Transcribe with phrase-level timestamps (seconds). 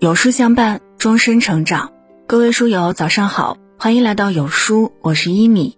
[0.00, 1.92] 有书相伴，终身成长。
[2.28, 5.76] 各位书友，早上好，欢迎来到有书，我是一米。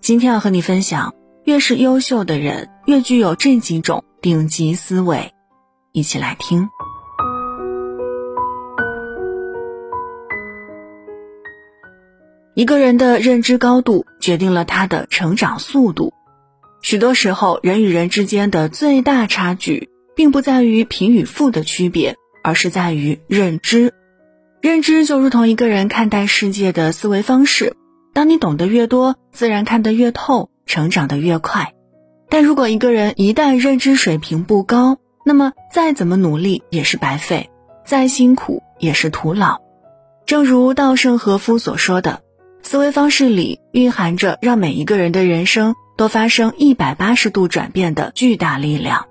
[0.00, 1.14] 今天要和你分享，
[1.44, 5.34] 越是优秀的人，越具有这几种顶级思维。
[5.92, 6.70] 一起来听。
[12.54, 16.14] 一个人的认知高度，决定了他的成长速度。
[16.80, 22.16] 许多时候，人与人之间的最大差距，并不在于贫与富的区别。
[22.48, 23.92] 而是在于认知，
[24.62, 27.74] 认知就如同一个人看待世界的思维方式。
[28.14, 31.74] 当你懂得越多，自然看得越透，成长得越快。
[32.30, 34.96] 但如果一个人一旦认知水平不高，
[35.26, 37.50] 那么再怎么努力也是白费，
[37.84, 39.60] 再辛苦也是徒劳。
[40.24, 42.22] 正如稻盛和夫所说的，
[42.62, 49.06] 思维方式里蕴含着让每一个人的人生都发生一百八十度转变的巨大力量。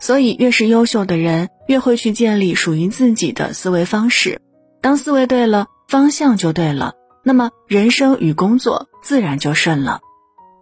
[0.00, 4.40] 所以，越是优秀的人，越会去建立属于自己的思维方式。
[4.80, 10.00] 当思维对了，方向就对了，那么人生与工作自然就顺了。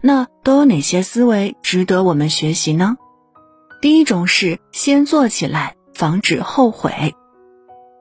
[0.02, 2.96] 那都有哪些思维值得我们学习呢？
[3.80, 7.14] 第一种是先做起来，防止后悔。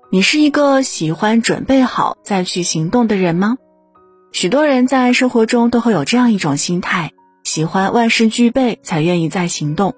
[0.09, 3.57] 你是一个喜欢准备好再去行动的人吗？
[4.31, 7.11] 许多人在生活中都会有这样一种心态，
[7.43, 9.93] 喜欢万事俱备才愿意再行动。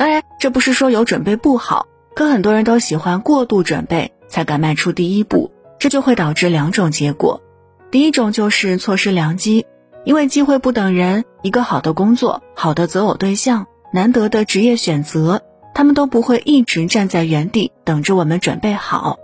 [0.00, 7.42] 当然，这不是说有准备不好，可很多人都喜欢过度准备才敢迈出第一步，这就会导致两种结果。
[7.90, 9.66] 第一种就是错失良机，
[10.04, 15.42] 因为机会不等人，一个好的工作、好的择偶对象、难得的职业选择，
[15.74, 19.18] 他们都不会一直站在原地等着我们准备好。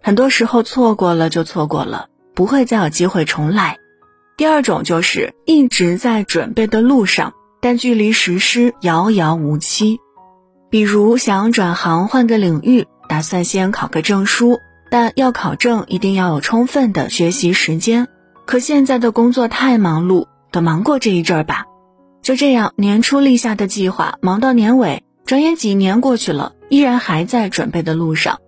[0.00, 3.78] 很多时候错过了就错过了，不会再有机会重来。
[4.36, 9.98] 第二种就是一直在准备的路上，但距离实施遥遥无期。
[10.74, 14.58] 比如想转行换个领域，打算先考个证书，
[14.90, 18.08] 但要考证一定要有充分的学习时间。
[18.44, 21.66] 可现在的工作太忙碌，等忙过这一阵儿吧。
[22.22, 28.40] 就这样，年初立下的计划，忙到年尾，转眼几年过去了，依然还在准备的路上。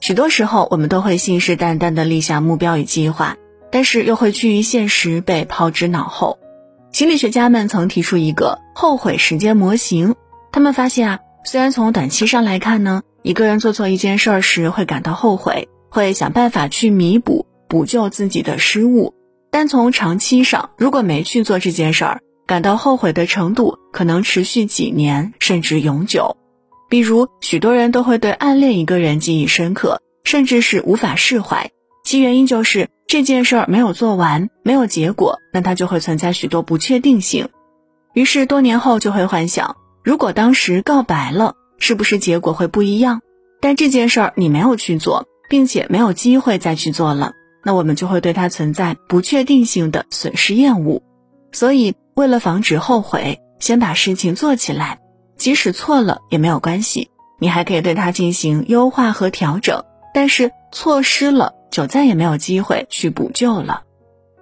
[0.00, 3.36] 许多时候，我们都会信誓旦旦地立下目标与计划，
[3.70, 6.40] 但是又会趋于现实，被抛之脑后。
[6.90, 10.16] 心理学家们曾提出一个后悔时间模型，
[10.50, 11.20] 他们发现啊。
[11.42, 19.14] 虽然从短期上来看呢，一个人做错一件事儿时会感到后悔，会想办法去弥补、补救自己的失误，
[19.50, 26.36] 但从长期上，如果没去做这件事儿，感到后悔的程度可能持续几年甚至永久。
[26.88, 31.70] 比如，许多人都会对暗恋一个人记忆深刻，甚至是无法释怀，
[32.04, 37.48] 其原因就是这件事儿没有做完，没有结果，那它就会存在许多不确定性，
[38.12, 39.76] 于是多年后就会幻想。
[40.02, 43.20] 如果当时告白了，是不是结果会不一样？
[43.60, 51.02] 但这件事儿你没有去做，并且没有机会再去做了，那我们就会对它存在不确定性的损失厌恶。
[51.52, 55.00] 所以，为了防止后悔，先把事情做起来，
[55.36, 59.84] 即使错了也没有关系，你还可以对它进行优化和调整。
[60.14, 63.82] 但是错失了，就再也没有机会去补救了。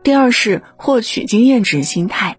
[0.02, 2.36] 第二是获取经验值心态。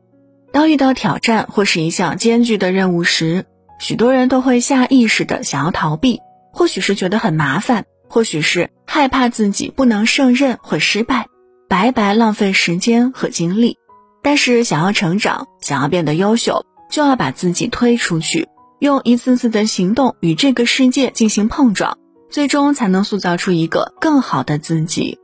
[0.52, 3.46] 当遇到挑战或是一项艰巨的任务时，
[3.80, 6.20] 许多人都会下意识的想要逃避，
[6.52, 11.28] 或许是觉得很麻烦，或许是害怕自己不能胜任或失败，
[11.68, 13.78] 白白浪费时间和精力。
[14.22, 18.50] 但是想要成长，想要变得优秀，就要把自己推出去，
[18.80, 21.98] 用一次次的行动与这个世界进行碰撞，
[22.30, 25.20] 最终才能塑造出一个更好的自己。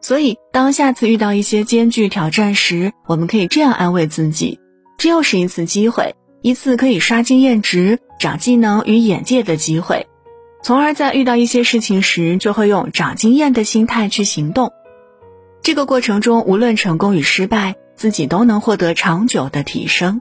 [0.00, 4.60] 所以，当下次遇到一些艰巨挑战时，我们可以这样安慰自己：
[4.96, 10.06] 这又是一次机会，一次可以刷经验值、长技能与眼界的机会。
[10.62, 14.72] 从而在遇到一些事情时，就会用长经验的心态去行动。
[15.62, 20.20] 这个过程中，无论成功与失败，自己都能获得长久的提升。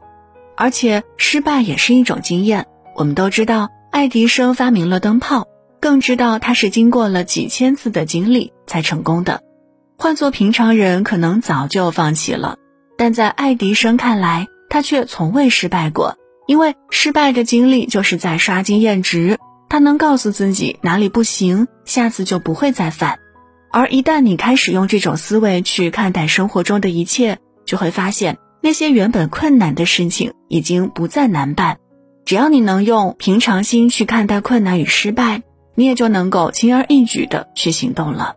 [0.56, 2.66] 而且，失败也是一种经验。
[2.96, 5.48] 我们都知道，爱迪生发明了灯泡，
[5.80, 9.42] 更知道他是经过了几千次的经历才成功的。
[10.00, 12.58] 换做平常人，可能早就放弃了，
[13.00, 19.40] 但在爱迪生看来，他却从未失败过，因为失败的经历就是在刷经验值，
[19.70, 23.18] 他能告诉自己哪里不行，下次就不会再犯。
[23.72, 31.80] 而一旦你开始用这种思维去看待生活中的一切，就会发现那些原本困难的事情已经不再难办。
[32.24, 35.42] 只要你能用平常心去看待困难与失败，
[35.74, 38.36] 你也就能够轻而易举的去行动了，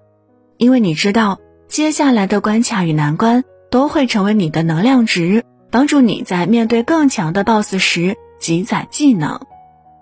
[0.57, 1.39] 因为你知道。
[1.71, 9.41] 接下来的关卡与难关都会成为你的能量值，帮助你在面对更强的 BOSS 时积攒技能。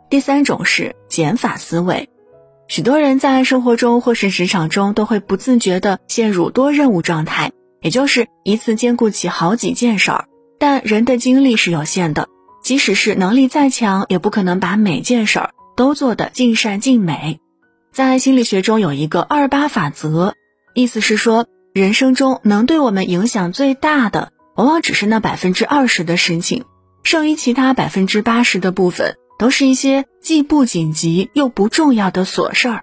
[0.09, 2.09] 第三种是减法思维，
[2.69, 10.25] 许多人在生活中或是职场中都会不自觉地陷入多任务状态，也就是一次兼顾起好几件事儿。
[10.59, 12.29] 但人的精力是有限的，
[12.62, 17.41] 即使是能力再强，也不可能把每件事儿都做得尽善尽美。
[17.93, 20.35] 在心理学中有一个二八法则，
[20.75, 26.65] 意思是说，人生中能对我们影响最大的，往往只是那百分之二十的事情，
[27.03, 29.17] 剩余其他百分之八十的部分。
[29.38, 32.82] 都是一些既不紧急又不重要的琐事儿，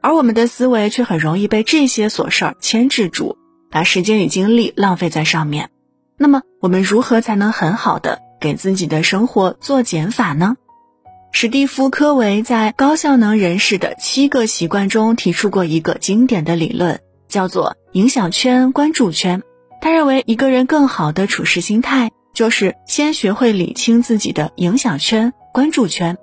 [0.00, 3.38] 而我们的思维却很容易被这些琐事儿牵制住，
[3.70, 5.70] 把时间与精力浪费在上面。
[6.18, 10.56] 那么，我们如何才能很好的给自己的生活做减法呢？
[11.30, 17.00] 史蒂夫·科维在《高效能人士的七个习惯》中提出过一个经典的理论，
[17.32, 19.42] 叫做“影响圈关注圈”。
[19.80, 25.32] 他认为，一个人更好的处事心态，就是先学会理清自己的影响圈。
[25.52, 26.18] 关注圈，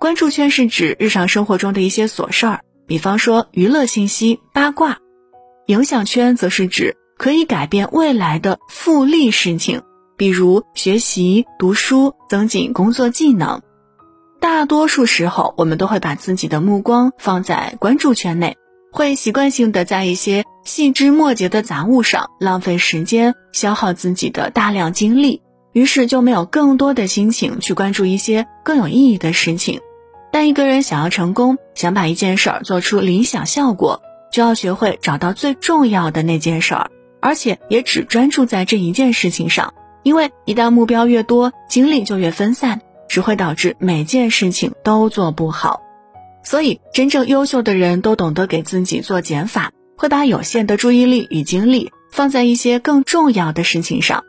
[0.00, 4.96] 关注圈是指日常生活中的一些琐事儿，比方说娱乐信息、八卦；
[5.66, 9.82] 影响圈则是指可以改变未来的复利事情，
[10.16, 13.62] 比如学习、读书、增进工作技能。
[14.40, 18.56] 大多数时候，我们都会把自己的目光放在关注圈内，
[18.94, 25.42] 会习惯性的在一些细枝末节的杂物上浪费时间，消耗自己的大量精力。
[25.72, 29.80] 于是就没有更多的心情去关注一些更有意义的事情。
[30.30, 34.00] 但一个人想要成功，想把一件事儿做出理想效果，
[34.30, 36.88] 就要学会找到最重要的那件事儿，
[37.20, 39.74] 而且也只专注在这一件事情上。
[40.04, 45.82] 因为一旦目标越多，精力就越分散，只会导致每件事情都做不好。
[46.44, 54.22] 所以，真正优秀的人都懂得给自己做减法，会把有限的注意力与精力放在一些更重要的事情上。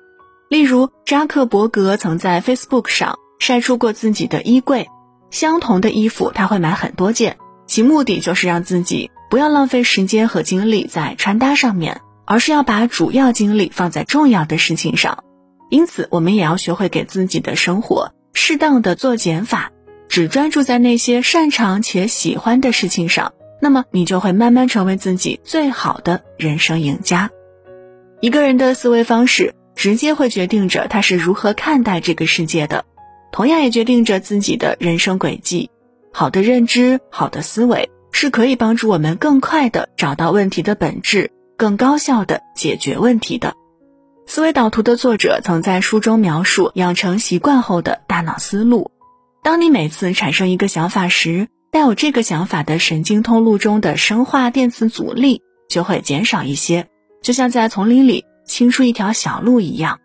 [0.49, 4.87] 例如，扎克伯格曾在 Facebook 上晒出过自己的衣柜，
[5.29, 15.23] 相同的衣服他会买很多件，其目的就是让自己不要浪费时间和精力在穿搭上面，而是要把主要精力放在重要的事情上。
[15.69, 19.71] 因此，我们也要学会给自己的生活适当的做减法，
[20.15, 27.29] 只专注在那些擅长且喜欢的事情上，那么你就会慢慢成为自己最好的人生赢家。
[28.21, 29.53] 一个人的思维方式。
[29.75, 32.85] 直接会决定着他是如何看待这个世界的，
[33.33, 35.69] 同样也决定着自己的人生轨迹。
[36.13, 43.53] 好的认知、好的思维是可以帮助我们更快的找到问题的本质，更高效的解决问题的。
[44.27, 48.91] 思维导图的作者曾在书中描述养成习惯后的大脑思路：
[49.45, 56.87] 当你每次产生一个想法时，带有这个想法的神经通路中的生化电磁阻力就会减少一些，
[57.21, 58.25] 就像在丛林里。
[58.47, 59.99] 清出一条小路一样，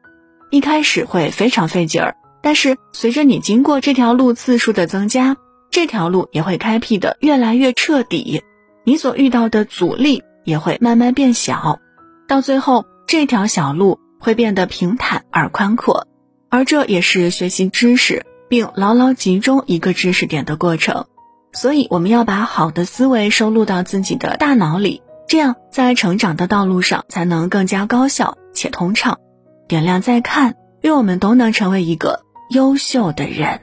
[0.50, 5.36] 一开始会非常费劲儿，但是随着你经过这条路次数的增加，
[5.70, 8.42] 这条路也会开辟的越来越彻底，
[8.84, 11.80] 你所遇到的阻力也会慢慢变小，
[12.26, 16.06] 到最后这条小路会变得平坦而宽阔，
[16.48, 21.06] 而这也是学习知识并牢牢集中一个知识点的过程。
[21.52, 25.02] 所以，我们要把好的思维收录到自己的大脑里。
[25.26, 29.18] 这样，在成长的道路上才能更加高效且通畅。
[29.68, 33.60] 点亮再看，愿我们都能成为一个优秀的人。